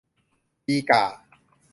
[0.67, 1.03] ดีก่า